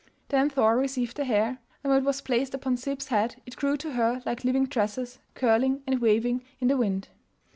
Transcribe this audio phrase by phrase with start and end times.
[0.29, 3.77] Then Thor received the hair, and when it was placed upon Sib's head it grew
[3.77, 7.09] to her like living tresses, curling and waving in the wind.